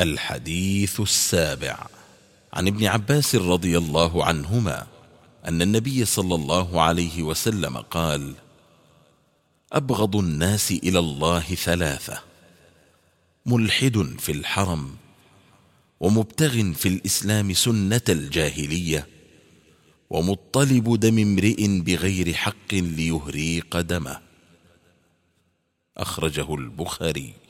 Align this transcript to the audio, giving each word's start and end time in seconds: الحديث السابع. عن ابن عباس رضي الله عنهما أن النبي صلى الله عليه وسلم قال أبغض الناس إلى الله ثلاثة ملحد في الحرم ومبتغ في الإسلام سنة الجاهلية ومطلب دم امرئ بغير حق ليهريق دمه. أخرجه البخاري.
الحديث 0.00 1.00
السابع. 1.00 1.86
عن 2.52 2.66
ابن 2.66 2.86
عباس 2.86 3.34
رضي 3.34 3.78
الله 3.78 4.24
عنهما 4.24 4.86
أن 5.48 5.62
النبي 5.62 6.04
صلى 6.04 6.34
الله 6.34 6.82
عليه 6.82 7.22
وسلم 7.22 7.76
قال 7.76 8.34
أبغض 9.72 10.16
الناس 10.16 10.70
إلى 10.72 10.98
الله 10.98 11.40
ثلاثة 11.40 12.22
ملحد 13.46 14.16
في 14.18 14.32
الحرم 14.32 14.96
ومبتغ 16.00 16.72
في 16.72 16.88
الإسلام 16.88 17.52
سنة 17.52 18.02
الجاهلية 18.08 19.06
ومطلب 20.10 21.00
دم 21.00 21.18
امرئ 21.18 21.80
بغير 21.80 22.34
حق 22.34 22.74
ليهريق 22.74 23.80
دمه. 23.80 24.20
أخرجه 25.96 26.54
البخاري. 26.54 27.43